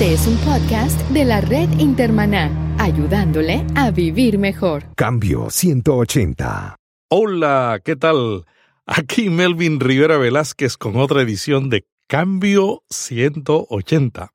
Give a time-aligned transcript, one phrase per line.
[0.00, 4.82] Este es un podcast de la red Intermaná, ayudándole a vivir mejor.
[4.96, 6.74] Cambio 180.
[7.10, 8.46] Hola, ¿qué tal?
[8.86, 14.32] Aquí Melvin Rivera Velázquez con otra edición de Cambio 180.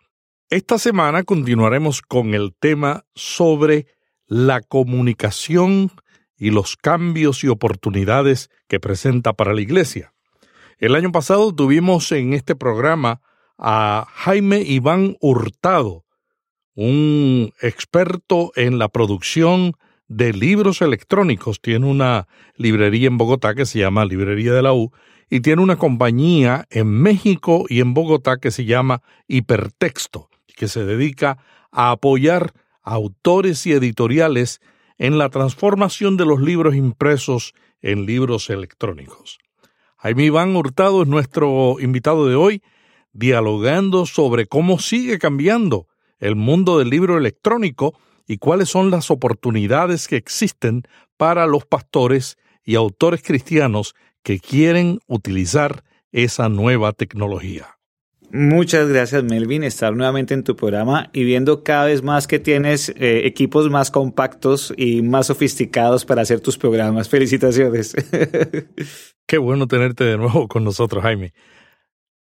[0.51, 3.87] Esta semana continuaremos con el tema sobre
[4.27, 5.89] la comunicación
[6.37, 10.13] y los cambios y oportunidades que presenta para la Iglesia.
[10.77, 13.21] El año pasado tuvimos en este programa
[13.57, 16.05] a Jaime Iván Hurtado,
[16.75, 19.73] un experto en la producción
[20.07, 21.61] de libros electrónicos.
[21.61, 24.91] Tiene una librería en Bogotá que se llama Librería de la U
[25.29, 30.85] y tiene una compañía en México y en Bogotá que se llama Hipertexto, que se
[30.85, 31.37] dedica
[31.71, 34.61] a apoyar a autores y editoriales
[34.97, 39.39] en la transformación de los libros impresos en libros electrónicos.
[39.97, 42.61] Jaime Iván Hurtado es nuestro invitado de hoy
[43.15, 45.87] dialogando sobre cómo sigue cambiando
[46.19, 50.83] el mundo del libro electrónico y cuáles son las oportunidades que existen
[51.17, 57.77] para los pastores y autores cristianos que quieren utilizar esa nueva tecnología.
[58.31, 62.89] Muchas gracias Melvin, estar nuevamente en tu programa y viendo cada vez más que tienes
[62.89, 67.07] eh, equipos más compactos y más sofisticados para hacer tus programas.
[67.15, 67.95] Felicitaciones.
[69.25, 71.33] Qué bueno tenerte de nuevo con nosotros, Jaime.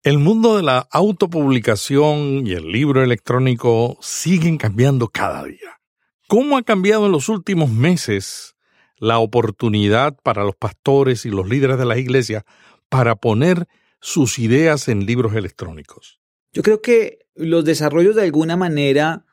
[0.04, 5.82] El mundo de la autopublicación y el libro electrónico siguen cambiando cada día.
[6.28, 8.56] ¿Cómo ha cambiado en los últimos meses
[8.98, 12.46] la oportunidad para los pastores y los líderes de la iglesia
[12.90, 13.68] para poner
[14.00, 16.20] sus ideas en libros electrónicos?
[16.54, 19.26] Yo creo que los desarrollos de alguna manera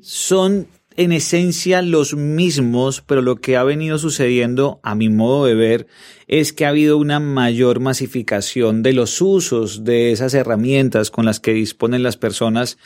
[0.00, 0.68] son
[0.98, 5.86] en esencia los mismos, pero lo que ha venido sucediendo, a mi modo de ver,
[6.26, 11.38] es que ha habido una mayor masificación de los usos de esas herramientas con las
[11.38, 12.78] que disponen las personas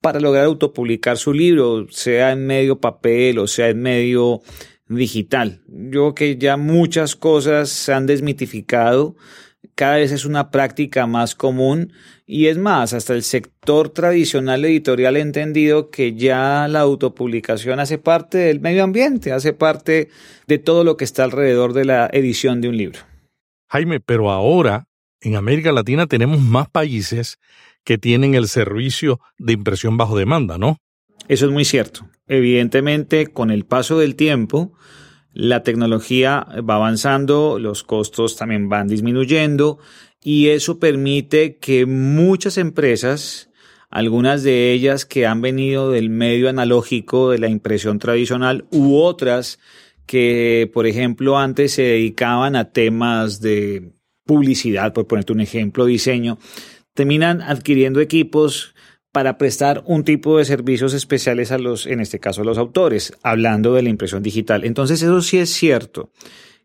[0.00, 4.42] para lograr autopublicar su libro, sea en medio papel o sea en medio
[4.88, 5.62] digital.
[5.68, 9.14] Yo creo que ya muchas cosas se han desmitificado
[9.82, 11.92] cada vez es una práctica más común
[12.24, 17.98] y es más, hasta el sector tradicional editorial ha entendido que ya la autopublicación hace
[17.98, 20.08] parte del medio ambiente, hace parte
[20.46, 23.00] de todo lo que está alrededor de la edición de un libro.
[23.70, 24.84] Jaime, pero ahora
[25.20, 27.40] en América Latina tenemos más países
[27.82, 30.76] que tienen el servicio de impresión bajo demanda, ¿no?
[31.26, 32.06] Eso es muy cierto.
[32.28, 34.74] Evidentemente, con el paso del tiempo,
[35.34, 39.78] la tecnología va avanzando, los costos también van disminuyendo
[40.22, 43.50] y eso permite que muchas empresas,
[43.90, 49.58] algunas de ellas que han venido del medio analógico de la impresión tradicional u otras
[50.06, 53.92] que, por ejemplo, antes se dedicaban a temas de
[54.24, 56.38] publicidad, por ponerte un ejemplo, diseño,
[56.94, 58.71] terminan adquiriendo equipos
[59.12, 63.12] para prestar un tipo de servicios especiales a los, en este caso, a los autores,
[63.22, 64.64] hablando de la impresión digital.
[64.64, 66.10] Entonces, eso sí es cierto.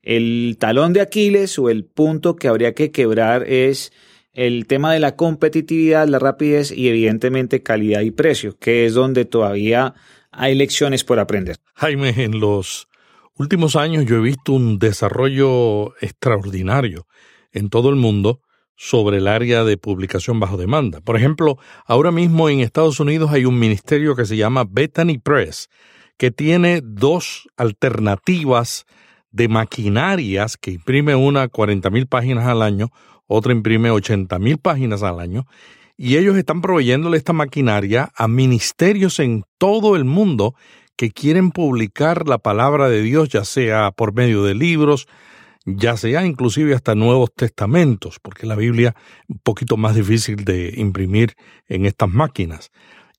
[0.01, 3.91] El talón de Aquiles o el punto que habría que quebrar es
[4.31, 9.25] el tema de la competitividad, la rapidez y evidentemente calidad y precio, que es donde
[9.25, 9.95] todavía
[10.31, 11.57] hay lecciones por aprender.
[11.73, 12.87] Jaime, en los
[13.35, 17.07] últimos años yo he visto un desarrollo extraordinario
[17.51, 18.41] en todo el mundo
[18.77, 21.01] sobre el área de publicación bajo demanda.
[21.01, 25.69] Por ejemplo, ahora mismo en Estados Unidos hay un ministerio que se llama Bethany Press,
[26.17, 28.85] que tiene dos alternativas
[29.31, 32.89] de maquinarias que imprime una 40 mil páginas al año,
[33.25, 35.45] otra imprime 80 mil páginas al año,
[35.97, 40.53] y ellos están proveyéndole esta maquinaria a ministerios en todo el mundo
[40.95, 45.07] que quieren publicar la palabra de Dios, ya sea por medio de libros,
[45.67, 50.73] ya sea inclusive hasta Nuevos Testamentos, porque la Biblia es un poquito más difícil de
[50.77, 51.33] imprimir
[51.67, 52.71] en estas máquinas.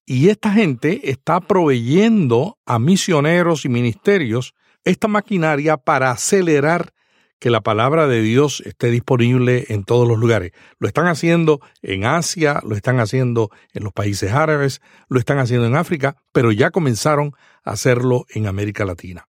[0.07, 6.95] Y esta gente está proveyendo a misioneros y ministerios esta maquinaria para acelerar
[7.39, 10.53] que la palabra de Dios esté disponible en todos los lugares.
[10.79, 15.67] Lo están haciendo en Asia, lo están haciendo en los países árabes, lo están haciendo
[15.67, 19.27] en África, pero ya comenzaron a hacerlo en América Latina.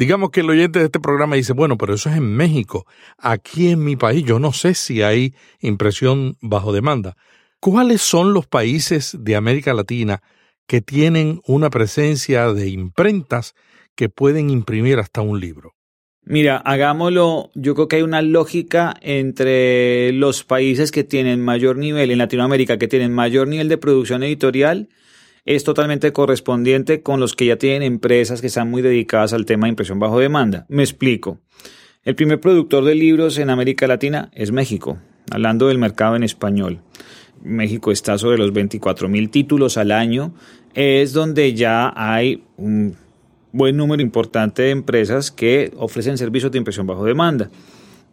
[0.00, 2.86] Digamos que el oyente de este programa dice, bueno, pero eso es en México.
[3.18, 7.18] Aquí en mi país yo no sé si hay impresión bajo demanda.
[7.60, 10.22] ¿Cuáles son los países de América Latina
[10.66, 13.54] que tienen una presencia de imprentas
[13.94, 15.74] que pueden imprimir hasta un libro?
[16.22, 22.10] Mira, hagámoslo, yo creo que hay una lógica entre los países que tienen mayor nivel,
[22.10, 24.88] en Latinoamérica, que tienen mayor nivel de producción editorial
[25.44, 29.66] es totalmente correspondiente con los que ya tienen empresas que están muy dedicadas al tema
[29.66, 30.66] de impresión bajo demanda.
[30.68, 31.38] Me explico.
[32.02, 34.98] El primer productor de libros en América Latina es México,
[35.30, 36.80] hablando del mercado en español.
[37.42, 40.34] México está sobre los 24 mil títulos al año,
[40.74, 42.96] es donde ya hay un
[43.52, 47.50] buen número importante de empresas que ofrecen servicios de impresión bajo demanda.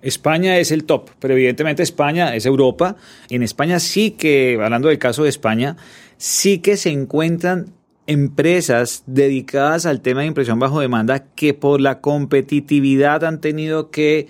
[0.01, 2.95] España es el top, pero evidentemente España es Europa.
[3.29, 5.75] En España sí que, hablando del caso de España,
[6.17, 7.73] sí que se encuentran
[8.07, 14.27] empresas dedicadas al tema de impresión bajo demanda que por la competitividad han tenido que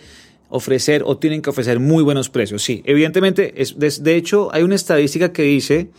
[0.49, 2.63] ofrecer o tienen que ofrecer muy buenos precios.
[2.63, 5.89] Sí, evidentemente, es, de, hecho, hay una estadística que dice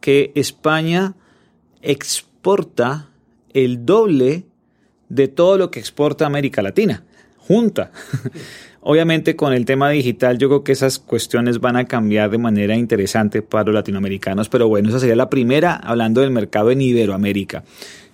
[0.00, 1.14] que España
[1.82, 3.10] exporta
[3.52, 4.44] el doble
[5.08, 7.04] de todo lo que exporta América Latina,
[7.36, 7.92] junta.
[8.82, 12.76] Obviamente con el tema digital yo creo que esas cuestiones van a cambiar de manera
[12.76, 17.62] interesante para los latinoamericanos, pero bueno, esa sería la primera hablando del mercado en Iberoamérica.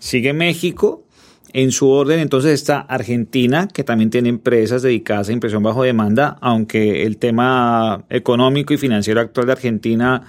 [0.01, 1.05] Sigue México,
[1.53, 6.37] en su orden entonces está Argentina, que también tiene empresas dedicadas a impresión bajo demanda,
[6.41, 10.23] aunque el tema económico y financiero actual de Argentina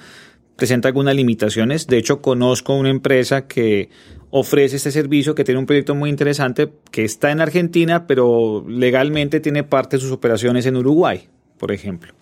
[0.56, 1.88] presenta algunas limitaciones.
[1.88, 3.90] De hecho, conozco una empresa que
[4.30, 9.40] ofrece este servicio, que tiene un proyecto muy interesante, que está en Argentina, pero legalmente
[9.40, 11.28] tiene parte de sus operaciones en Uruguay,
[11.58, 12.14] por ejemplo.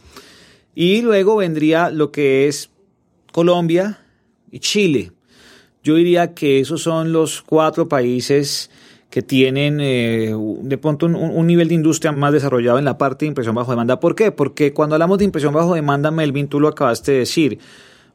[0.76, 2.70] Y luego vendría lo que es
[3.32, 4.00] Colombia
[4.52, 5.12] y Chile.
[5.84, 8.70] Yo diría que esos son los cuatro países
[9.10, 13.24] que tienen eh, de pronto un, un, nivel de industria más desarrollado en la parte
[13.24, 14.00] de impresión bajo demanda.
[14.00, 14.32] ¿Por qué?
[14.32, 17.60] Porque cuando hablamos de impresión bajo demanda, Melvin, tú lo acabaste de decir,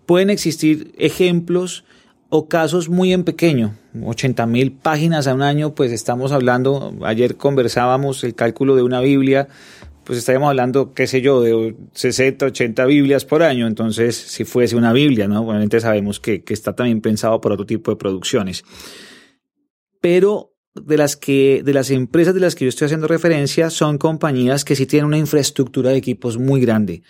[0.05, 1.85] pueden existir ejemplos
[2.31, 7.37] o casos muy en pequeño, 80 mil páginas a un año, pues estamos hablando, ayer
[7.37, 9.49] conversábamos el cálculo de una Biblia,
[10.05, 14.77] pues estaríamos hablando, qué sé yo, de 60, 80 Biblias por año, entonces si fuese
[14.77, 15.43] una Biblia, ¿no?
[15.43, 18.65] Obviamente sabemos que, que está también pensado por otro tipo de producciones.
[20.01, 23.99] Pero de las que, de las empresas de las que yo estoy haciendo referencia son
[23.99, 27.03] compañías que sí tienen una infraestructura de equipos muy grande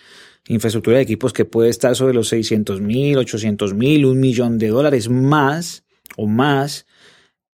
[0.51, 4.67] infraestructura de equipos que puede estar sobre los 600 mil, 800 mil, un millón de
[4.67, 5.85] dólares más
[6.17, 6.85] o más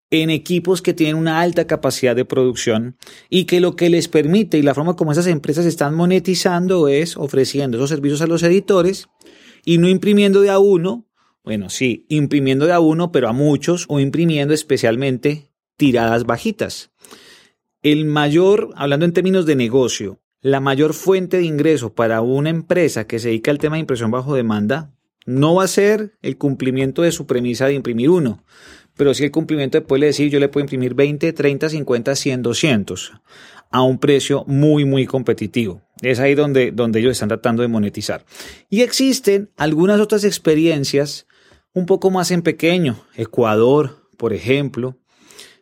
[0.09, 2.97] en equipos que tienen una alta capacidad de producción
[3.29, 7.17] y que lo que les permite y la forma como esas empresas están monetizando es
[7.17, 9.09] ofreciendo esos servicios a los editores
[9.63, 11.05] y no imprimiendo de a uno,
[11.43, 16.91] bueno, sí, imprimiendo de a uno, pero a muchos o imprimiendo especialmente tiradas bajitas.
[17.83, 23.05] El mayor, hablando en términos de negocio, la mayor fuente de ingreso para una empresa
[23.05, 24.93] que se dedica al tema de impresión bajo demanda
[25.25, 28.45] no va a ser el cumplimiento de su premisa de imprimir uno,
[28.95, 32.41] pero sí el cumplimiento de poderle decir yo le puedo imprimir 20, 30, 50, 100,
[32.43, 33.11] 200
[33.71, 35.81] a un precio muy, muy competitivo.
[36.01, 38.23] Es ahí donde, donde ellos están tratando de monetizar.
[38.69, 41.27] Y existen algunas otras experiencias
[41.73, 42.95] un poco más en pequeño.
[43.17, 44.97] Ecuador, por ejemplo,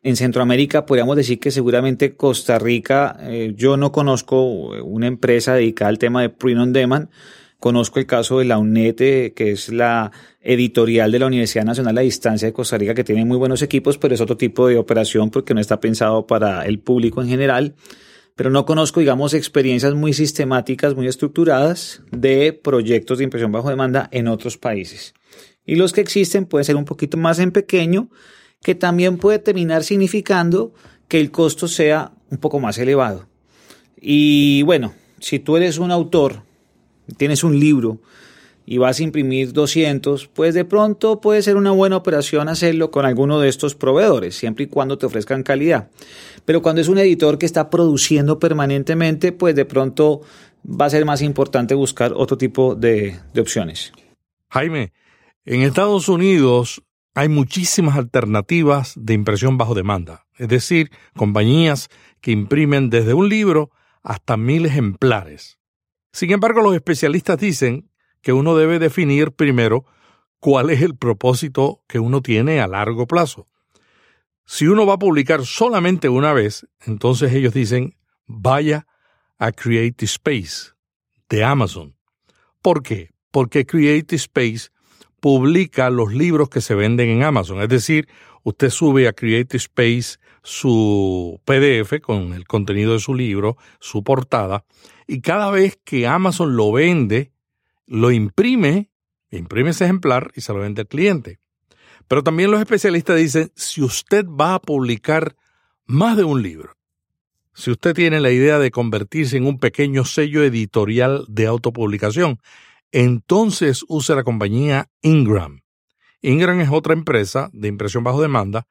[0.06, 4.44] en Centroamérica podríamos decir que seguramente Costa Rica, eh, yo no conozco
[4.84, 7.10] una empresa dedicada al tema de print on demand.
[7.60, 10.12] Conozco el caso de la UNED, eh, que es la
[10.42, 13.98] editorial de la Universidad Nacional a Distancia de Costa Rica, que tiene muy buenos equipos,
[13.98, 17.74] pero es otro tipo de operación porque no está pensado para el público en general.
[18.36, 24.08] Pero no conozco, digamos, experiencias muy sistemáticas, muy estructuradas de proyectos de impresión bajo demanda
[24.12, 25.16] en otros países.
[25.66, 28.12] Y los que existen pueden ser un poquito más en pequeño,
[28.62, 30.74] que también puede terminar significando
[31.08, 33.28] que el costo sea un poco más elevado.
[34.00, 36.44] Y bueno, si tú eres un autor,
[37.18, 38.00] tienes un libro
[38.66, 43.06] y vas a imprimir 200, pues de pronto puede ser una buena operación hacerlo con
[43.06, 45.90] alguno de estos proveedores, siempre y cuando te ofrezcan calidad.
[46.46, 50.22] Pero cuando es un editor que está produciendo permanentemente, pues de pronto
[50.66, 53.92] va a ser más importante buscar otro tipo de, de opciones.
[54.50, 54.94] Jaime,
[55.46, 56.82] en Estados Unidos
[57.16, 63.72] hay muchísimas alternativas de impresión bajo demanda, es decir, compañías que imprimen desde un libro
[64.04, 65.58] hasta mil ejemplares.
[66.12, 67.90] Sin embargo, los especialistas dicen
[68.22, 69.86] que uno debe definir primero
[70.40, 73.48] cuál es el propósito que uno tiene a largo plazo.
[74.46, 78.88] Si uno va a publicar solamente una vez, entonces ellos dicen, vaya
[79.38, 80.74] a Creative Space
[81.30, 81.96] de Amazon.
[82.62, 83.12] ¿Por qué?
[83.32, 84.70] Porque Creative Space
[85.26, 87.60] publica los libros que se venden en Amazon.
[87.60, 88.08] Es decir,
[88.44, 94.66] usted sube a Creative Space su PDF con el contenido de su libro, su portada,
[95.08, 97.32] y cada vez que Amazon lo vende,
[97.88, 98.92] lo imprime,
[99.32, 101.40] imprime ese ejemplar y se lo vende al cliente.
[102.08, 105.36] Pero también los especialistas dicen, si usted va a publicar
[105.88, 106.76] más de un libro,
[107.56, 112.40] si usted tiene la idea de convertirse en un pequeño sello editorial de autopublicación,
[112.96, 115.64] entonces use la compañía Ingram.
[116.22, 118.68] Ingram es otra empresa de impresión bajo demanda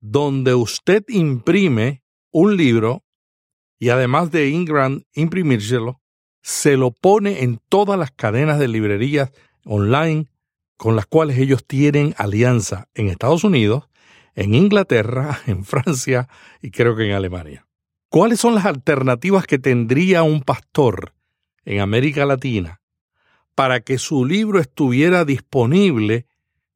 [0.00, 3.04] donde usted imprime un libro
[3.78, 6.02] y además de Ingram imprimírselo,
[6.42, 9.32] se lo pone en todas las cadenas de librerías
[9.64, 10.28] online
[10.76, 13.88] con las cuales ellos tienen alianza en Estados Unidos,
[14.34, 16.28] en Inglaterra, en Francia
[16.60, 17.66] y creo que en Alemania.
[18.10, 21.14] ¿Cuáles son las alternativas que tendría un pastor
[21.64, 22.82] en América Latina
[23.54, 26.26] para que su libro estuviera disponible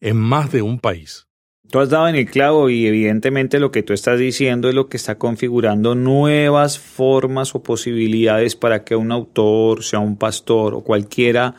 [0.00, 1.28] en más de un país?
[1.70, 4.88] Tú has dado en el clavo y evidentemente lo que tú estás diciendo es lo
[4.88, 10.80] que está configurando nuevas formas o posibilidades para que un autor, sea un pastor o
[10.80, 11.54] cualquiera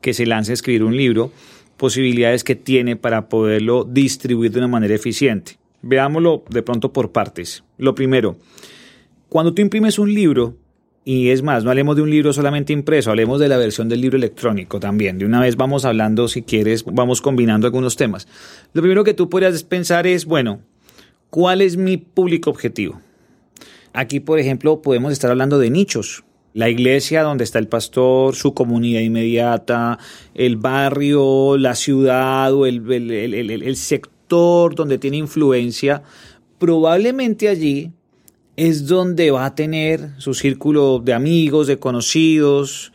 [0.00, 1.30] que se lance a escribir un libro,
[1.76, 5.58] posibilidades que tiene para poderlo distribuir de una manera eficiente.
[5.82, 7.62] Veámoslo de pronto por partes.
[7.76, 8.38] Lo primero,
[9.28, 10.56] cuando tú imprimes un libro,
[11.12, 14.00] y es más, no hablemos de un libro solamente impreso, hablemos de la versión del
[14.00, 15.18] libro electrónico también.
[15.18, 18.28] De una vez vamos hablando, si quieres, vamos combinando algunos temas.
[18.74, 20.60] Lo primero que tú podrías pensar es, bueno,
[21.28, 23.00] ¿cuál es mi público objetivo?
[23.92, 26.22] Aquí, por ejemplo, podemos estar hablando de nichos.
[26.54, 29.98] La iglesia donde está el pastor, su comunidad inmediata,
[30.32, 36.04] el barrio, la ciudad o el, el sector donde tiene influencia,
[36.60, 37.94] probablemente allí
[38.60, 42.92] es donde va a tener su círculo de amigos, de conocidos,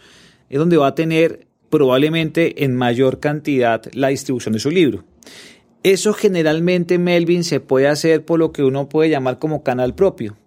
[0.48, 5.06] es donde va a tener probablemente en mayor cantidad la distribución de su libro.
[5.82, 10.38] Eso generalmente, Melvin, se puede hacer por lo que uno puede llamar como canal propio.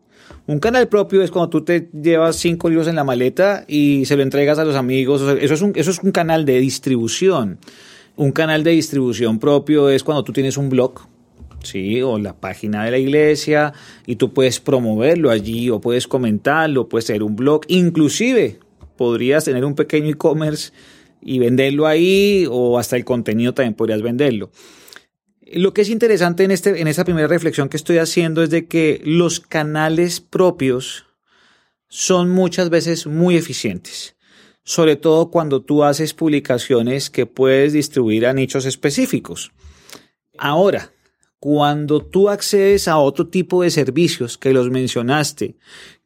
[0.46, 4.16] Un canal propio es cuando tú te llevas cinco libros en la maleta y se
[4.16, 5.20] lo entregas a los amigos.
[5.40, 7.58] Eso es un, eso es un canal de distribución.
[8.14, 11.08] Un canal de distribución propio es cuando tú tienes un blog,
[11.62, 12.02] ¿sí?
[12.02, 13.72] O la página de la iglesia
[14.06, 18.58] y tú puedes promoverlo allí o puedes comentarlo, puedes tener un blog, inclusive
[18.96, 20.72] podrías tener un pequeño e-commerce
[21.20, 24.50] y venderlo ahí o hasta el contenido también podrías venderlo.
[25.50, 28.66] Lo que es interesante en, este, en esta primera reflexión que estoy haciendo es de
[28.66, 31.06] que los canales propios
[31.88, 34.14] son muchas veces muy eficientes,
[34.62, 39.52] sobre todo cuando tú haces publicaciones que puedes distribuir a nichos específicos.
[40.36, 40.92] Ahora,
[41.40, 45.56] cuando tú accedes a otro tipo de servicios que los mencionaste,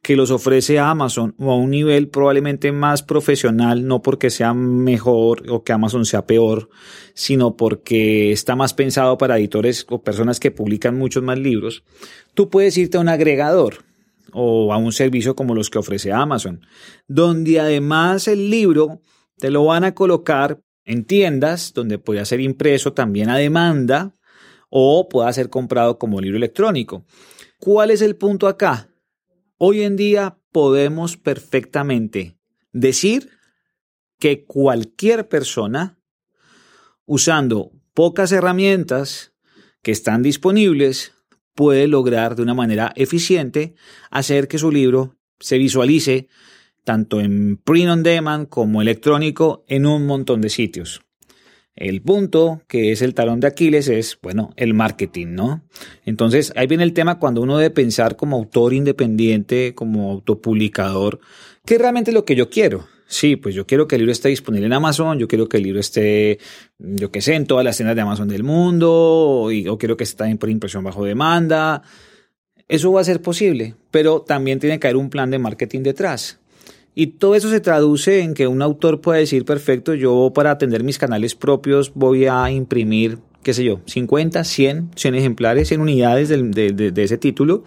[0.01, 5.49] que los ofrece Amazon o a un nivel probablemente más profesional, no porque sea mejor
[5.49, 6.69] o que Amazon sea peor,
[7.15, 11.83] sino porque está más pensado para editores o personas que publican muchos más libros,
[12.35, 13.85] tú puedes irte a un agregador
[14.33, 16.61] o a un servicio como los que ofrece Amazon,
[17.07, 19.01] donde además el libro
[19.37, 24.13] te lo van a colocar en tiendas donde puede ser impreso también a demanda
[24.75, 27.05] o pueda ser comprado como libro electrónico.
[27.59, 28.89] ¿Cuál es el punto acá?
[29.59, 32.39] Hoy en día podemos perfectamente
[32.71, 33.29] decir
[34.17, 35.99] que cualquier persona,
[37.05, 39.33] usando pocas herramientas
[39.83, 41.13] que están disponibles,
[41.53, 43.75] puede lograr de una manera eficiente
[44.09, 46.29] hacer que su libro se visualice
[46.83, 51.01] tanto en print on demand como electrónico en un montón de sitios.
[51.75, 55.63] El punto, que es el talón de Aquiles, es, bueno, el marketing, ¿no?
[56.05, 61.19] Entonces, ahí viene el tema cuando uno debe pensar como autor independiente, como autopublicador,
[61.65, 62.85] ¿qué es realmente lo que yo quiero?
[63.07, 65.63] Sí, pues yo quiero que el libro esté disponible en Amazon, yo quiero que el
[65.63, 66.39] libro esté,
[66.77, 70.03] yo qué sé, en todas las tiendas de Amazon del mundo, o, o quiero que
[70.03, 71.81] esté por impresión bajo demanda.
[72.67, 76.39] Eso va a ser posible, pero también tiene que haber un plan de marketing detrás.
[76.95, 80.83] Y todo eso se traduce en que un autor puede decir, perfecto, yo para atender
[80.83, 86.29] mis canales propios voy a imprimir, qué sé yo, 50, 100, 100 ejemplares, 100 unidades
[86.29, 87.63] de, de ese título,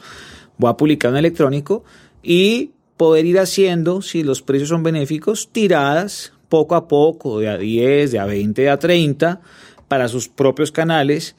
[0.58, 1.84] voy a publicar en electrónico
[2.22, 7.58] y poder ir haciendo, si los precios son benéficos, tiradas poco a poco, de a
[7.58, 9.40] 10, de a 20, de a 30,
[9.88, 11.36] para sus propios canales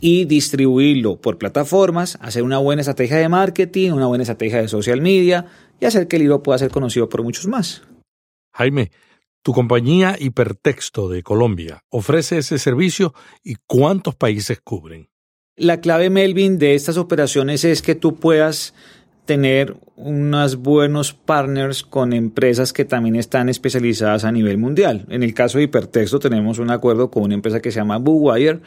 [0.00, 5.00] y distribuirlo por plataformas, hacer una buena estrategia de marketing, una buena estrategia de social
[5.00, 5.46] media,
[5.80, 7.82] y hacer que el libro pueda ser conocido por muchos más.
[8.54, 8.90] Jaime,
[9.42, 13.14] tu compañía Hipertexto de Colombia ofrece ese servicio
[13.44, 15.08] y cuántos países cubren.
[15.56, 18.74] La clave, Melvin, de estas operaciones es que tú puedas
[19.26, 25.04] tener unos buenos partners con empresas que también están especializadas a nivel mundial.
[25.10, 28.60] En el caso de Hipertexto tenemos un acuerdo con una empresa que se llama Bookwire,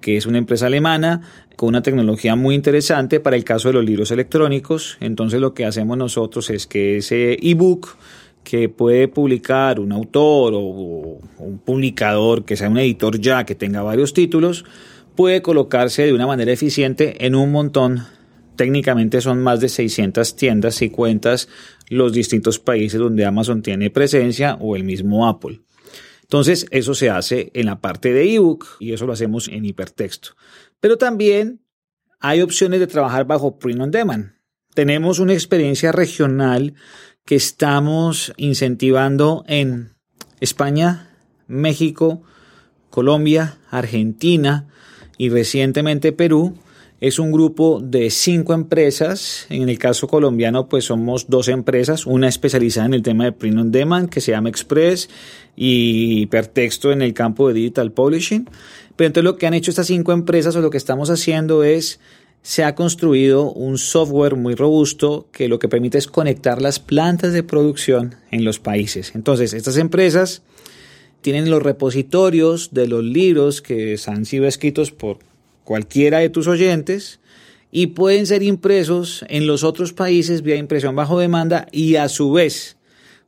[0.00, 1.22] que es una empresa alemana
[1.56, 4.98] con una tecnología muy interesante para el caso de los libros electrónicos.
[5.00, 7.96] Entonces lo que hacemos nosotros es que ese ebook
[8.44, 13.82] que puede publicar un autor o, un publicador que sea un editor ya que tenga
[13.82, 14.64] varios títulos,
[15.14, 18.04] puede colocarse de una manera eficiente en un montón.
[18.56, 21.48] Técnicamente son más de 600 tiendas y cuentas
[21.88, 25.60] los distintos países donde Amazon tiene presencia o el mismo Apple.
[26.22, 30.30] Entonces, eso se hace en la parte de ebook y eso lo hacemos en hipertexto.
[30.80, 31.60] Pero también
[32.20, 34.32] hay opciones de trabajar bajo print on demand.
[34.74, 36.74] Tenemos una experiencia regional
[37.24, 39.94] que estamos incentivando en
[40.40, 41.10] España,
[41.46, 42.22] México,
[42.90, 44.68] Colombia, Argentina
[45.18, 46.56] y recientemente Perú.
[47.02, 49.46] Es un grupo de cinco empresas.
[49.50, 53.58] En el caso colombiano, pues somos dos empresas, una especializada en el tema de print
[53.58, 55.10] on demand que se llama Express
[55.56, 58.48] y Hipertexto en el campo de digital publishing.
[58.94, 61.98] Pero entonces lo que han hecho estas cinco empresas o lo que estamos haciendo es
[62.42, 67.32] se ha construido un software muy robusto que lo que permite es conectar las plantas
[67.32, 69.16] de producción en los países.
[69.16, 70.42] Entonces, estas empresas
[71.20, 75.18] tienen los repositorios de los libros que han sido escritos por
[75.64, 77.20] cualquiera de tus oyentes
[77.70, 82.32] y pueden ser impresos en los otros países vía impresión bajo demanda y a su
[82.32, 82.76] vez,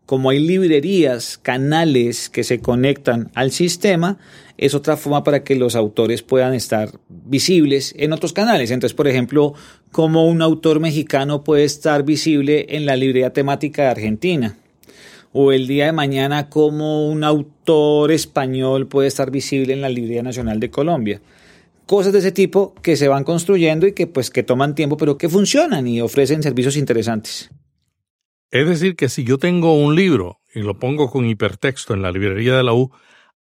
[0.07, 4.19] como hay librerías, canales que se conectan al sistema,
[4.59, 8.71] es otra forma para que los autores puedan estar visibles en otros canales.
[8.71, 9.55] Entonces, por ejemplo,
[9.91, 14.59] como un autor mexicano puede estar visible en la librería temática de Argentina.
[15.33, 20.23] O el día de mañana, como un autor español puede estar visible en la Librería
[20.23, 21.21] Nacional de Colombia.
[21.87, 25.19] Cosas de ese tipo que se van construyendo y que pues que toman tiempo, pero
[25.19, 27.51] que funcionan y ofrecen servicios interesantes.
[28.51, 32.13] Es decir, que si yo tengo un libro y lo pongo con hipertexto en la
[32.13, 32.91] librería de la U,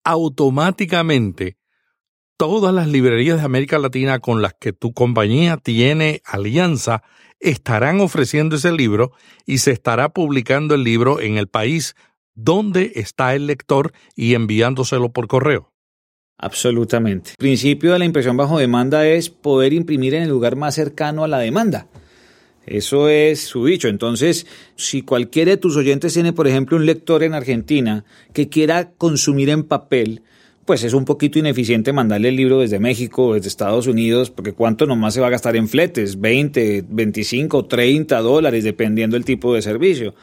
[0.04, 1.58] automáticamente
[2.36, 7.02] todas las librerías de América Latina con las que tu compañía tiene alianza
[7.40, 9.12] estarán ofreciendo ese libro
[9.46, 11.96] y se estará publicando el libro en el país
[12.34, 15.72] donde está el lector y enviándoselo por correo.
[16.42, 17.32] Absolutamente.
[17.32, 21.22] El principio de la impresión bajo demanda es poder imprimir en el lugar más cercano
[21.22, 21.86] a la demanda.
[22.66, 23.88] Eso es su dicho.
[23.88, 28.90] Entonces, si cualquiera de tus oyentes tiene, por ejemplo, un lector en Argentina que quiera
[28.92, 30.22] consumir en papel,
[30.64, 34.86] pues es un poquito ineficiente mandarle el libro desde México desde Estados Unidos, porque cuánto
[34.86, 39.60] nomás se va a gastar en fletes, 20, 25, 30 dólares, dependiendo del tipo de
[39.60, 40.14] servicio.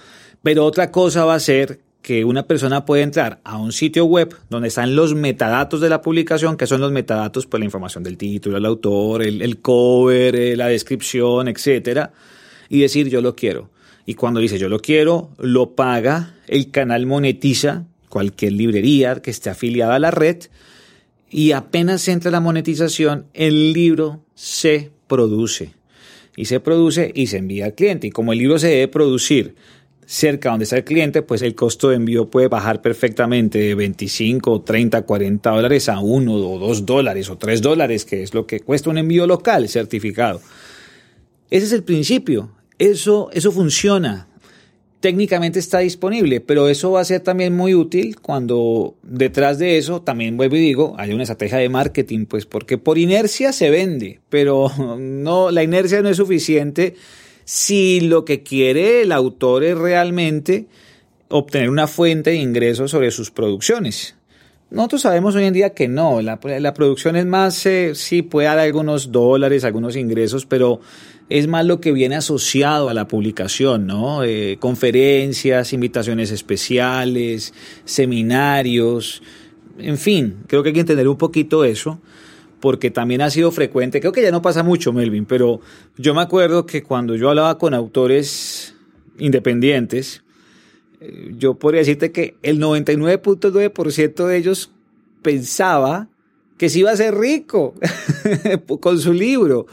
[0.42, 4.34] Pero otra cosa va a ser que una persona puede entrar a un sitio web
[4.50, 8.16] donde están los metadatos de la publicación, que son los metadatos, pues la información del
[8.16, 12.14] título, el autor, el, el cover, eh, la descripción, etcétera,
[12.70, 13.72] y decir yo lo quiero.
[14.06, 19.50] Y cuando dice yo lo quiero, lo paga, el canal monetiza cualquier librería que esté
[19.50, 20.38] afiliada a la red
[21.30, 25.74] y apenas entra la monetización, el libro se produce.
[26.38, 28.08] Y se produce y se envía al cliente.
[28.08, 29.56] Y como el libro se debe producir
[30.08, 34.62] cerca donde está el cliente, pues el costo de envío puede bajar perfectamente de 25,
[34.62, 38.62] 30, 40 dólares a 1 o 2 dólares o 3 dólares, que es lo que
[38.62, 40.42] cuesta un envío local certificado.
[41.52, 42.52] Ese es el principio.
[42.80, 44.30] Eso, eso funciona.
[45.02, 50.02] Técnicamente está disponible, pero eso va a ser también muy útil cuando detrás de eso,
[50.02, 54.22] también vuelvo y digo, hay una estrategia de marketing, pues porque por inercia se vende,
[54.30, 56.96] pero no, la inercia no es suficiente
[57.48, 60.68] si lo que quiere el autor es realmente
[61.30, 64.16] obtener una fuente de ingresos sobre sus producciones.
[64.70, 68.60] Nosotros sabemos hoy en día que no, la, producción es más, eh, sí puede dar
[68.60, 70.82] algunos dólares, algunos ingresos, pero
[71.30, 74.26] es más lo que viene asociado a la publicación, ¿no?
[74.26, 77.54] Eh, conferencias, invitaciones especiales,
[77.86, 79.22] seminarios,
[79.78, 82.02] en fin, creo que hay que entender un poquito eso,
[82.60, 85.62] porque también ha sido frecuente, creo que ya no pasa mucho, Melvin, pero
[85.98, 88.76] yo me acuerdo que cuando yo hablaba con autores
[89.20, 90.24] independientes,
[91.00, 94.72] eh, yo podría decirte que el 99.9% de ellos
[95.22, 96.10] pensaba
[96.58, 97.76] que se iba a ser rico
[98.80, 99.68] con su libro.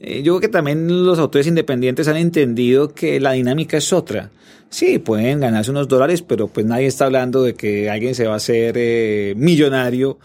[0.00, 4.30] Eh, yo creo que también los autores independientes han entendido que la dinámica es otra.
[4.70, 8.34] Sí, pueden ganarse unos dólares, pero pues nadie está hablando de que alguien se va
[8.34, 10.18] a hacer eh, millonario.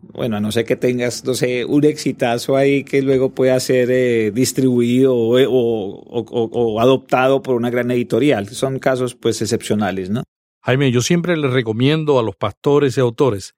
[0.00, 3.90] Bueno, a no ser que tengas, no sé, un exitazo ahí que luego pueda ser
[3.90, 8.48] eh, distribuido o, o, adoptado por una gran editorial.
[8.48, 10.22] Son casos pues excepcionales, ¿no?
[10.62, 13.54] Jaime, yo siempre les recomiendo a los pastores y autores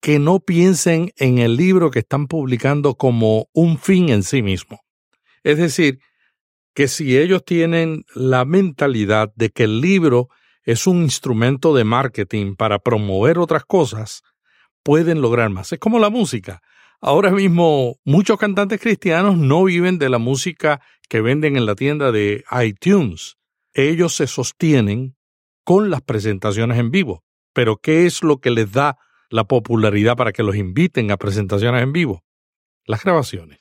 [0.00, 4.80] que no piensen en el libro que están publicando como un fin en sí mismo.
[5.42, 5.98] Es decir,
[6.74, 10.28] que si ellos tienen la mentalidad de que el libro
[10.62, 14.22] es un instrumento de marketing para promover otras cosas,
[14.88, 15.70] pueden lograr más.
[15.70, 16.62] Es como la música.
[17.02, 22.10] Ahora mismo muchos cantantes cristianos no viven de la música que venden en la tienda
[22.10, 23.36] de iTunes.
[23.74, 25.14] Ellos se sostienen
[25.62, 27.22] con las presentaciones en vivo.
[27.52, 28.96] Pero ¿qué es lo que les da
[29.28, 32.24] la popularidad para que los inviten a presentaciones en vivo?
[32.86, 33.58] Las grabaciones.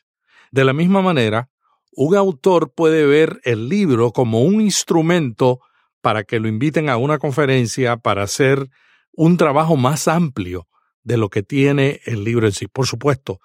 [0.52, 1.50] De la misma manera,
[1.92, 5.60] un autor puede ver el libro como un instrumento
[6.00, 8.70] para que lo inviten a una conferencia, para hacer
[9.12, 10.70] un trabajo más amplio
[11.08, 12.68] de lo que tiene el libro en sí.
[12.68, 13.40] Por supuesto,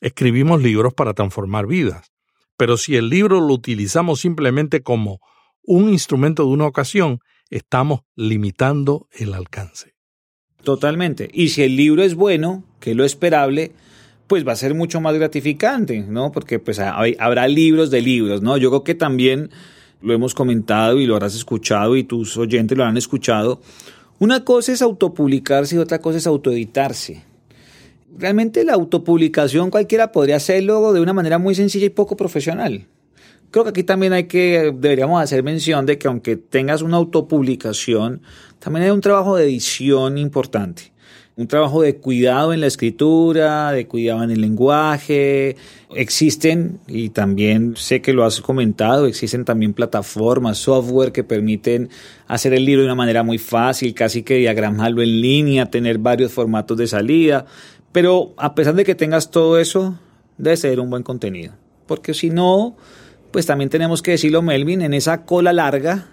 [0.00, 2.10] escribimos libros para transformar vidas,
[2.56, 5.20] pero si el libro lo utilizamos simplemente como
[5.62, 7.20] un instrumento de una ocasión,
[7.50, 9.94] estamos limitando el alcance.
[10.64, 11.28] Totalmente.
[11.32, 13.72] Y si el libro es bueno, que es lo esperable,
[14.26, 16.32] pues va a ser mucho más gratificante, ¿no?
[16.32, 18.56] Porque pues habrá libros de libros, ¿no?
[18.56, 19.50] Yo creo que también
[20.00, 23.60] lo hemos comentado y lo habrás escuchado y tus oyentes lo han escuchado.
[24.22, 27.24] Una cosa es autopublicarse y otra cosa es autoeditarse.
[28.16, 32.86] Realmente la autopublicación cualquiera podría hacerlo de una manera muy sencilla y poco profesional.
[33.50, 38.22] Creo que aquí también hay que, deberíamos hacer mención de que aunque tengas una autopublicación,
[38.60, 40.91] también hay un trabajo de edición importante
[41.36, 45.56] un trabajo de cuidado en la escritura, de cuidado en el lenguaje.
[45.94, 51.88] Existen, y también sé que lo has comentado, existen también plataformas, software que permiten
[52.26, 56.32] hacer el libro de una manera muy fácil, casi que diagramarlo en línea, tener varios
[56.32, 57.46] formatos de salida.
[57.92, 59.98] Pero a pesar de que tengas todo eso,
[60.38, 61.54] debe ser un buen contenido.
[61.86, 62.76] Porque si no,
[63.30, 66.08] pues también tenemos que decirlo, Melvin, en esa cola larga,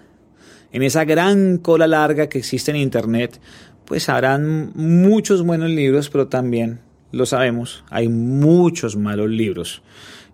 [0.72, 3.40] en esa gran cola larga que existe en Internet,
[3.90, 6.78] pues habrán muchos buenos libros, pero también
[7.10, 9.82] lo sabemos, hay muchos malos libros.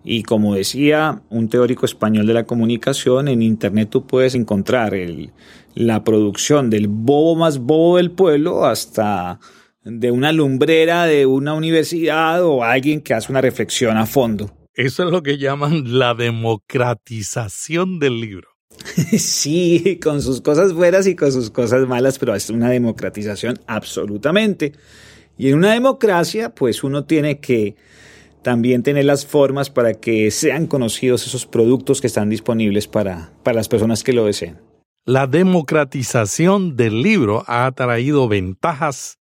[0.03, 5.31] Y como decía un teórico español de la comunicación, en Internet tú puedes encontrar el,
[5.73, 9.39] la producción del bobo más bobo del pueblo hasta
[9.83, 14.53] de una lumbrera de una universidad o alguien que hace una reflexión a fondo.
[14.75, 18.56] Eso es lo que llaman la democratización del libro.
[19.17, 24.73] Sí, con sus cosas buenas y con sus cosas malas, pero es una democratización absolutamente.
[25.37, 27.75] Y en una democracia, pues uno tiene que
[28.41, 33.55] también tener las formas para que sean conocidos esos productos que están disponibles para, para
[33.55, 34.57] las personas que lo deseen.
[35.05, 39.19] La democratización del libro ha traído ventajas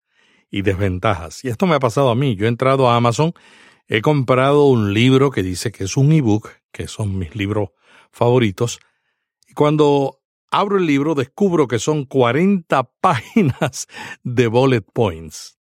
[0.50, 1.44] y desventajas.
[1.44, 2.34] Y esto me ha pasado a mí.
[2.34, 3.32] Yo he entrado a Amazon,
[3.88, 7.70] he comprado un libro que dice que es un ebook, que son mis libros
[8.10, 8.80] favoritos,
[9.56, 13.88] cuando abro el libro descubro que son 40 páginas
[14.22, 15.58] de bullet points.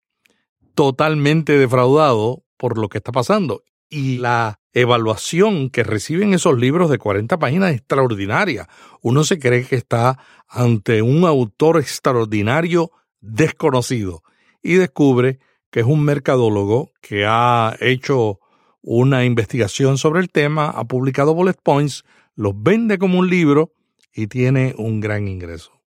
[0.74, 3.64] Totalmente defraudado por lo que está pasando.
[3.90, 8.68] Y la evaluación que reciben esos libros de 40 páginas es extraordinaria.
[9.01, 14.22] Uno se cree que está ante un autor extraordinario desconocido
[14.62, 18.40] y descubre que es un mercadólogo que ha hecho
[18.83, 22.05] una investigación sobre el tema, ha publicado bullet points,
[22.37, 23.72] los vende como un libro
[24.18, 25.81] y tiene un gran ingreso.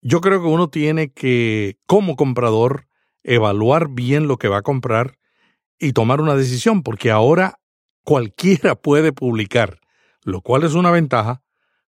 [0.00, 2.86] Yo creo que uno tiene que, como comprador,
[3.24, 5.18] evaluar bien lo que va a comprar
[5.76, 7.58] y tomar una decisión, porque ahora
[8.04, 9.80] cualquiera puede publicar,
[10.22, 11.42] lo cual es una ventaja,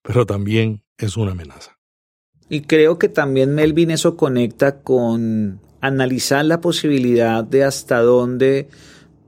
[0.04, 1.78] pero también es una amenaza.
[2.48, 8.70] Y creo que también Melvin eso conecta con analizar la posibilidad de hasta dónde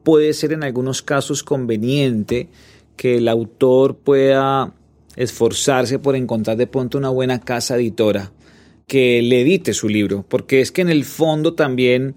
[0.06, 2.47] puede ser en algunos casos conveniente
[2.95, 4.73] que el autor pueda
[5.20, 8.32] esforzarse por encontrar de pronto una buena casa editora
[8.88, 12.16] que le edite su libro, porque es que en el fondo también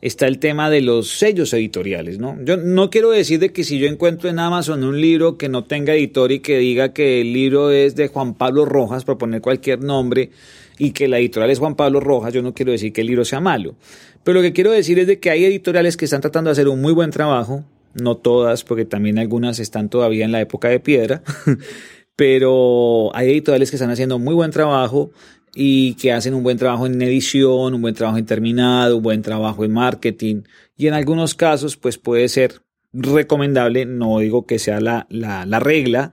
[0.00, 2.38] está el tema de los sellos editoriales, ¿no?
[2.44, 5.64] Yo no quiero decir de que si yo encuentro en Amazon un libro que no
[5.64, 9.40] tenga editor y que diga que el libro es de Juan Pablo Rojas, por poner
[9.40, 10.30] cualquier nombre,
[10.78, 13.24] y que la editorial es Juan Pablo Rojas, yo no quiero decir que el libro
[13.24, 13.74] sea malo.
[14.22, 16.68] Pero lo que quiero decir es de que hay editoriales que están tratando de hacer
[16.68, 17.64] un muy buen trabajo,
[17.94, 21.22] no todas, porque también algunas están todavía en la época de piedra,
[22.16, 25.10] pero hay editoriales que están haciendo muy buen trabajo
[25.54, 29.22] y que hacen un buen trabajo en edición, un buen trabajo en terminado, un buen
[29.22, 30.42] trabajo en marketing
[30.76, 35.60] y en algunos casos pues puede ser recomendable, no digo que sea la, la, la
[35.60, 36.12] regla,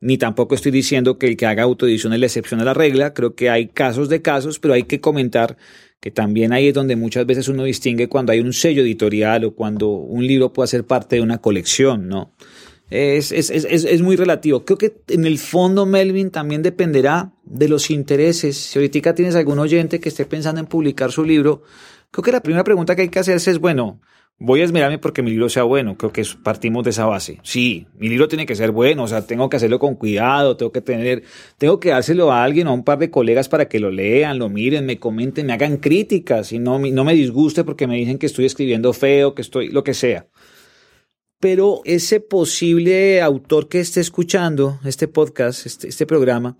[0.00, 3.12] ni tampoco estoy diciendo que el que haga autoedición es la excepción a la regla,
[3.12, 5.56] creo que hay casos de casos, pero hay que comentar
[6.00, 9.54] que también ahí es donde muchas veces uno distingue cuando hay un sello editorial o
[9.54, 12.32] cuando un libro puede ser parte de una colección, ¿no?
[12.90, 14.64] Es, es, es, es, muy relativo.
[14.64, 18.56] Creo que en el fondo, Melvin, también dependerá de los intereses.
[18.56, 21.62] Si ahorita tienes algún oyente que esté pensando en publicar su libro,
[22.10, 24.00] creo que la primera pregunta que hay que hacerse es, bueno,
[24.40, 25.96] voy a esmerarme porque mi libro sea bueno.
[25.96, 27.38] Creo que partimos de esa base.
[27.44, 30.72] Sí, mi libro tiene que ser bueno, o sea, tengo que hacerlo con cuidado, tengo
[30.72, 31.22] que tener,
[31.58, 34.40] tengo que dárselo a alguien o a un par de colegas para que lo lean,
[34.40, 38.18] lo miren, me comenten, me hagan críticas y no, no me disguste porque me dicen
[38.18, 40.26] que estoy escribiendo feo, que estoy, lo que sea
[41.40, 46.56] pero ese posible autor que esté escuchando este podcast, este, este, programa,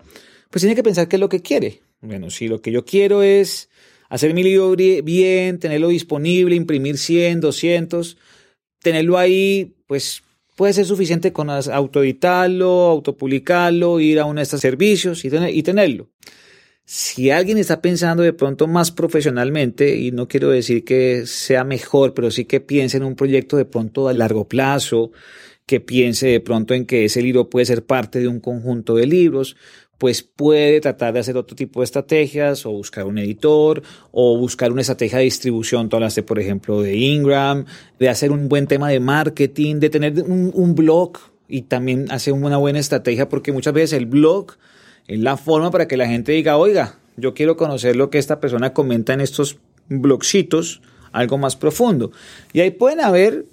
[0.49, 1.81] pues tiene que pensar qué es lo que quiere.
[2.01, 3.69] Bueno, si lo que yo quiero es
[4.09, 8.17] hacer mi libro bien, tenerlo disponible, imprimir 100, 200,
[8.81, 10.23] tenerlo ahí, pues
[10.55, 16.09] puede ser suficiente con autoeditarlo, autopublicarlo, ir a uno de estos servicios y, y tenerlo.
[16.85, 22.13] Si alguien está pensando de pronto más profesionalmente, y no quiero decir que sea mejor,
[22.13, 25.11] pero sí que piense en un proyecto de pronto a largo plazo,
[25.65, 29.05] que piense de pronto en que ese libro puede ser parte de un conjunto de
[29.05, 29.55] libros,
[30.01, 34.71] pues puede tratar de hacer otro tipo de estrategias o buscar un editor o buscar
[34.71, 35.89] una estrategia de distribución.
[35.89, 37.65] Tú hablaste, por ejemplo, de Ingram,
[37.99, 42.57] de hacer un buen tema de marketing, de tener un, blog y también hacer una
[42.57, 44.53] buena estrategia porque muchas veces el blog
[45.11, 48.39] es la forma para que la gente diga, oiga, yo quiero conocer lo que esta
[48.39, 52.11] persona comenta en estos blogcitos, algo más profundo.
[52.53, 53.45] Y ahí pueden haber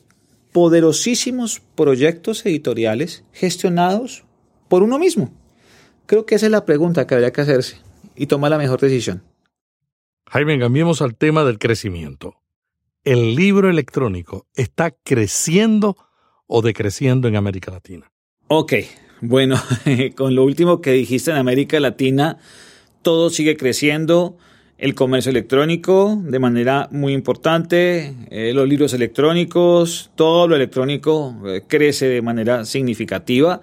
[0.53, 4.25] poderosísimos proyectos editoriales gestionados
[4.68, 5.33] por uno mismo.
[6.07, 7.81] Creo que esa es la pregunta que habría que hacerse
[8.14, 9.25] y tomar la mejor decisión.
[10.27, 12.37] Jaime, cambiemos al tema del crecimiento.
[13.03, 15.97] ¿El libro electrónico está creciendo
[16.47, 18.12] o decreciendo en América Latina?
[18.47, 18.75] Ok,
[19.20, 19.57] bueno,
[20.16, 22.38] con lo último que dijiste en América Latina,
[23.02, 24.37] todo sigue creciendo.
[24.78, 31.62] El comercio electrónico de manera muy importante, eh, los libros electrónicos, todo lo electrónico eh,
[31.66, 33.61] crece de manera significativa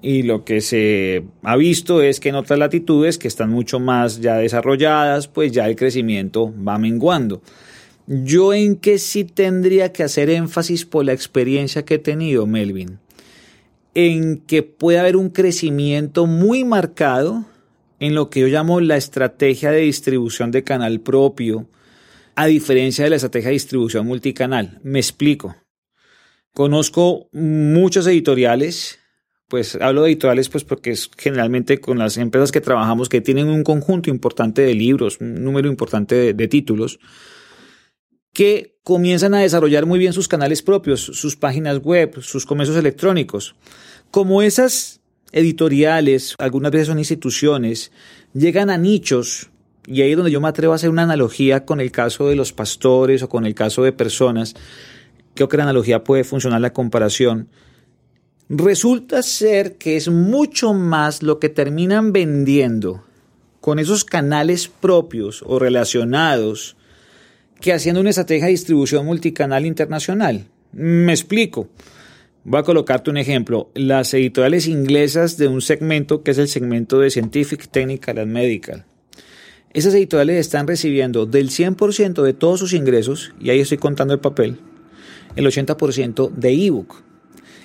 [0.00, 4.20] y lo que se ha visto es que en otras latitudes que están mucho más
[4.20, 7.42] ya desarrolladas, pues ya el crecimiento va menguando.
[8.06, 12.98] Yo en que sí tendría que hacer énfasis por la experiencia que he tenido, Melvin,
[13.94, 17.44] en que puede haber un crecimiento muy marcado
[18.00, 21.68] en lo que yo llamo la estrategia de distribución de canal propio,
[22.36, 24.78] a diferencia de la estrategia de distribución multicanal.
[24.82, 25.56] Me explico.
[26.52, 28.98] Conozco muchos editoriales
[29.48, 33.48] pues hablo de editoriales pues porque es generalmente con las empresas que trabajamos que tienen
[33.48, 37.00] un conjunto importante de libros, un número importante de, de, títulos,
[38.38, 43.56] que comienzan a desarrollar muy bien sus canales propios, sus páginas web, sus comercios electrónicos.
[44.12, 45.00] Como esas
[45.32, 47.90] editoriales, algunas veces son instituciones,
[48.34, 49.50] llegan a nichos,
[49.88, 52.36] y ahí es donde yo me atrevo a hacer una analogía con el caso de
[52.36, 54.54] los pastores o con el caso de personas,
[55.34, 57.48] creo que la analogía puede funcionar la comparación,
[58.48, 63.04] Resulta ser que es mucho más lo que terminan vendiendo
[63.60, 66.77] con esos canales propios o relacionados
[67.60, 70.46] que haciendo una estrategia de distribución multicanal internacional.
[70.72, 71.68] Me explico.
[72.44, 73.70] Voy a colocarte un ejemplo.
[73.74, 78.84] Las editoriales inglesas de un segmento que es el segmento de Scientific, Technical and Medical.
[79.72, 84.20] Esas editoriales están recibiendo del 100% de todos sus ingresos, y ahí estoy contando el
[84.20, 84.56] papel,
[85.36, 87.02] el 80% de ebook.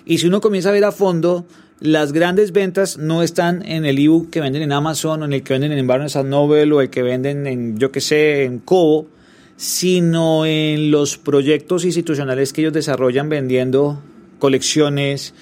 [0.06, 1.46] Y si uno comienza a ver a fondo,
[1.80, 5.44] las grandes ventas no están en el ebook que venden en Amazon o en el
[5.44, 9.08] que venden en Barnes Noble o el que venden en, yo qué sé, en Kobo,
[9.56, 14.02] sino en los proyectos institucionales que ellos desarrollan vendiendo
[14.40, 15.34] colecciones,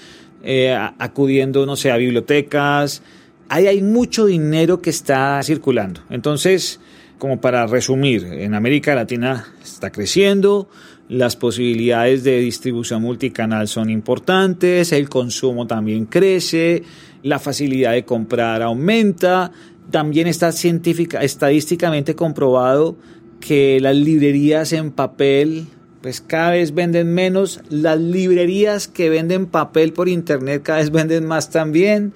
[0.44, 3.02] eh, acudiendo, no sé, a bibliotecas.
[3.50, 6.02] Hay mucho dinero que está circulando.
[6.10, 6.80] Entonces,
[7.18, 10.70] como para resumir, en América Latina está creciendo,
[11.08, 16.84] las posibilidades de distribución multicanal son importantes, el consumo también crece,
[17.22, 19.52] la facilidad de comprar aumenta,
[19.92, 22.96] también está científica, estadísticamente comprobado
[23.42, 25.66] que las librerías en papel
[26.02, 31.26] pues cada vez venden menos, las librerías que venden papel por internet cada vez venden
[31.26, 32.14] más también.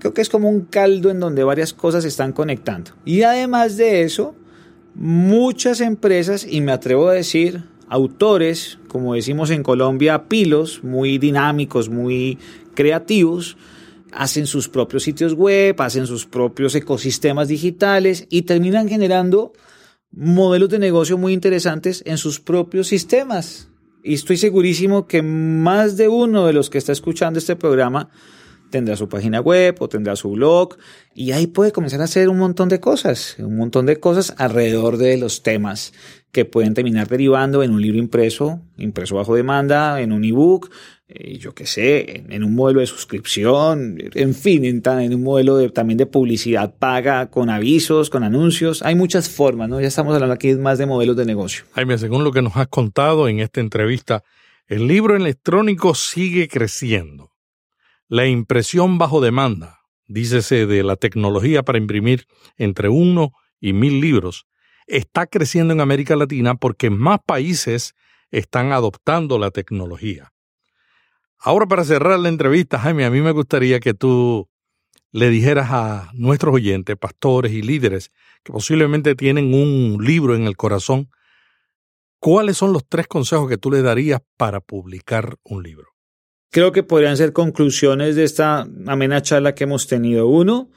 [0.00, 2.90] Creo que es como un caldo en donde varias cosas se están conectando.
[3.04, 4.34] Y además de eso,
[4.94, 11.88] muchas empresas, y me atrevo a decir, autores, como decimos en Colombia, pilos, muy dinámicos,
[11.88, 12.38] muy
[12.74, 13.56] creativos,
[14.12, 19.52] hacen sus propios sitios web, hacen sus propios ecosistemas digitales y terminan generando
[20.10, 23.68] modelos de negocio muy interesantes en sus propios sistemas.
[24.02, 28.10] Y estoy segurísimo que más de uno de los que está escuchando este programa
[28.70, 30.76] tendrá su página web o tendrá su blog
[31.14, 34.96] y ahí puede comenzar a hacer un montón de cosas, un montón de cosas alrededor
[34.96, 35.92] de los temas
[36.32, 40.70] que pueden terminar derivando en un libro impreso, impreso bajo demanda, en un ebook,
[41.08, 45.70] eh, yo qué sé, en, un modelo de suscripción, en fin, en, un modelo de,
[45.70, 48.82] también de publicidad paga, con avisos, con anuncios.
[48.82, 49.80] Hay muchas formas, ¿no?
[49.80, 51.64] Ya estamos hablando aquí más de modelos de negocio.
[51.74, 54.24] Jaime, según lo que nos has contado en esta entrevista,
[54.66, 57.30] el libro electrónico sigue creciendo.
[58.08, 64.46] La impresión bajo demanda, dícese de la tecnología para imprimir entre uno y mil libros,
[64.88, 67.94] está creciendo en América Latina porque más países
[68.32, 70.32] están adoptando la tecnología.
[71.38, 74.48] Ahora para cerrar la entrevista, Jaime, a mí me gustaría que tú
[75.12, 78.10] le dijeras a nuestros oyentes, pastores y líderes
[78.42, 81.10] que posiblemente tienen un libro en el corazón,
[82.18, 85.88] ¿cuáles son los tres consejos que tú le darías para publicar un libro?
[86.50, 90.26] Creo que podrían ser conclusiones de esta amena charla que hemos tenido.
[90.26, 90.70] Uno,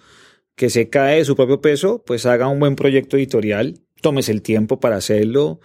[0.56, 4.42] que se cae de su propio peso, pues haga un buen proyecto editorial, tómese el
[4.42, 5.60] tiempo para hacerlo,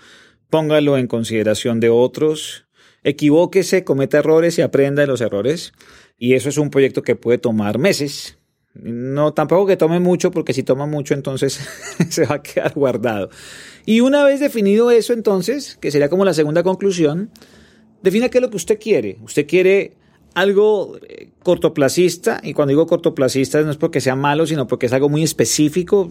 [0.51, 2.64] póngalo en consideración de otros,
[3.05, 5.73] equivóquese, cometa errores y aprenda de los errores.
[6.19, 8.39] Y eso es un proyecto que puede tomar meses,
[8.75, 11.61] No, tampoco que tome mucho, porque si toma mucho, entonces
[12.09, 13.31] se va a quedar guardado.
[13.87, 17.31] Y una vez definido eso, entonces, que sería como la segunda conclusión,
[18.03, 19.19] defina qué es lo que usted quiere.
[19.23, 19.93] Usted quiere
[20.35, 24.93] algo eh, cortoplacista, y cuando digo cortoplacista no es porque sea malo, sino porque es
[24.93, 26.11] algo muy específico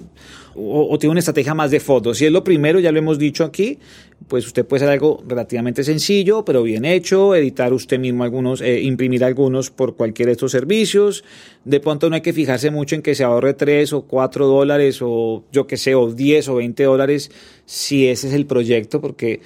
[0.55, 2.17] o, tiene una estrategia más de fotos.
[2.17, 3.79] Si es lo primero, ya lo hemos dicho aquí,
[4.27, 8.81] pues usted puede hacer algo relativamente sencillo, pero bien hecho, editar usted mismo algunos, eh,
[8.81, 11.23] imprimir algunos por cualquiera de estos servicios.
[11.65, 14.99] De pronto no hay que fijarse mucho en que se ahorre 3 o 4 dólares
[15.01, 17.31] o yo que sé, o 10 o 20 dólares
[17.65, 19.41] si ese es el proyecto, porque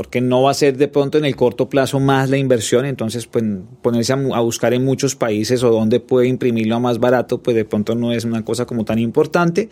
[0.00, 3.26] porque no va a ser de pronto en el corto plazo más la inversión, entonces
[3.26, 3.44] pues
[3.82, 7.94] ponerse a, buscar en muchos países o donde puede imprimirlo más barato, pues de pronto
[7.94, 9.68] no es una cosa como tan importante.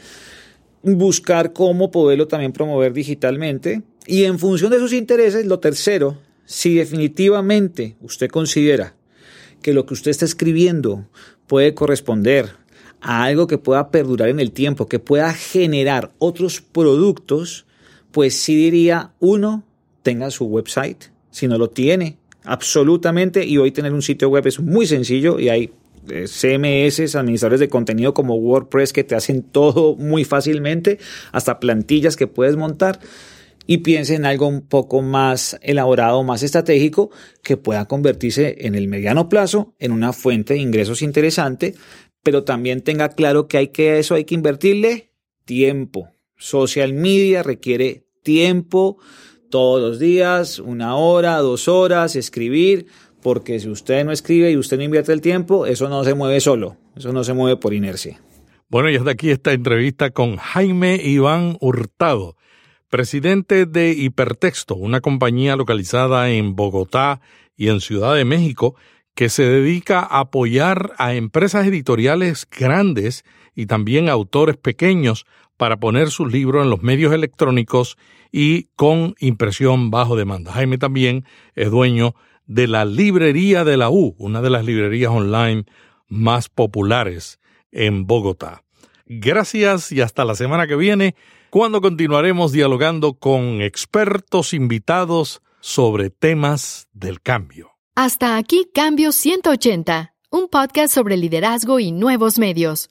[0.82, 6.74] Buscar cómo poderlo también promover digitalmente y en función de sus intereses, lo tercero, si
[6.74, 8.96] definitivamente usted considera
[9.62, 11.08] que lo que usted está escribiendo
[11.46, 12.50] puede corresponder
[13.00, 17.64] a algo que pueda perdurar en el tiempo, que pueda generar otros productos,
[18.12, 19.64] pues sí diría, uno,
[20.08, 21.04] tenga su website.
[21.30, 23.44] Si no lo tiene, absolutamente.
[23.44, 25.70] Y hoy tener un sitio web es muy sencillo y hay
[26.08, 30.98] eh, CMS, administradores de contenido como WordPress que te hacen todo muy fácilmente,
[31.30, 33.00] hasta plantillas que puedes montar.
[33.66, 37.10] Y piense en algo un poco más elaborado, más estratégico,
[37.42, 41.74] que pueda convertirse en el mediano plazo en una fuente de ingresos interesante,
[42.22, 45.12] pero también tenga claro que hay que eso hay que invertirle
[45.44, 46.08] tiempo.
[46.38, 48.98] Social media requiere tiempo,
[49.50, 52.86] todos los días, una hora, dos horas, escribir,
[53.22, 56.40] porque si usted no escribe y usted no invierte el tiempo, eso no se mueve
[56.40, 58.20] solo, eso no se mueve por inercia.
[58.68, 62.36] Bueno, y hasta aquí esta entrevista con Jaime Iván Hurtado,
[62.90, 67.20] presidente de Hipertexto, una compañía localizada en Bogotá
[67.56, 68.76] y en Ciudad de México
[69.14, 75.78] que se dedica a apoyar a empresas editoriales grandes y también a autores pequeños para
[75.78, 77.98] poner sus libros en los medios electrónicos
[78.32, 80.52] y con impresión bajo demanda.
[80.52, 82.14] Jaime también es dueño
[82.46, 85.64] de la Librería de la U, una de las librerías online
[86.08, 87.38] más populares
[87.70, 88.64] en Bogotá.
[89.06, 91.14] Gracias y hasta la semana que viene,
[91.50, 97.72] cuando continuaremos dialogando con expertos invitados sobre temas del cambio.
[97.94, 102.90] Hasta aquí Cambio 180, un podcast sobre liderazgo y nuevos medios.